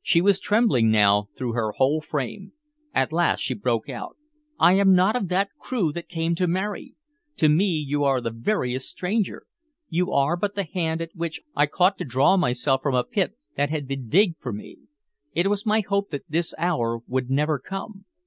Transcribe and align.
She 0.00 0.22
was 0.22 0.40
trembling 0.40 0.90
now 0.90 1.28
through 1.36 1.52
her 1.52 1.72
whole 1.72 2.00
frame. 2.00 2.54
At 2.94 3.12
last 3.12 3.40
she 3.40 3.52
broke 3.52 3.90
out: 3.90 4.16
"I 4.58 4.72
am 4.72 4.94
not 4.94 5.14
of 5.16 5.28
that 5.28 5.50
crew 5.60 5.92
that 5.92 6.08
came 6.08 6.34
to 6.36 6.46
marry! 6.48 6.94
To 7.36 7.50
me 7.50 7.84
you 7.86 8.02
are 8.02 8.22
the 8.22 8.30
veriest 8.30 8.88
stranger, 8.88 9.44
you 9.90 10.10
are 10.12 10.34
but 10.34 10.54
the 10.54 10.64
hand 10.64 11.02
at 11.02 11.14
which 11.14 11.42
I 11.54 11.66
caught 11.66 11.98
to 11.98 12.06
draw 12.06 12.38
myself 12.38 12.80
from 12.80 12.94
a 12.94 13.04
pit 13.04 13.36
that 13.58 13.68
had 13.68 13.86
been 13.86 14.08
digged 14.08 14.40
for 14.40 14.50
me. 14.54 14.78
It 15.34 15.48
was 15.50 15.66
my 15.66 15.80
hope 15.80 16.08
that 16.08 16.24
this 16.26 16.54
hour 16.56 17.02
would 17.06 17.28
never 17.28 17.58
come. 17.58 18.06